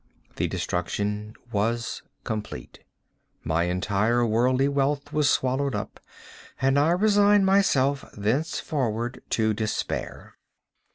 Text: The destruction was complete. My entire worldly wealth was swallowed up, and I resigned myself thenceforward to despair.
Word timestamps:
The 0.37 0.47
destruction 0.47 1.35
was 1.51 2.01
complete. 2.23 2.79
My 3.43 3.65
entire 3.65 4.25
worldly 4.25 4.67
wealth 4.67 5.13
was 5.13 5.29
swallowed 5.29 5.75
up, 5.75 5.99
and 6.59 6.79
I 6.79 6.89
resigned 6.93 7.45
myself 7.45 8.03
thenceforward 8.17 9.21
to 9.29 9.53
despair. 9.53 10.33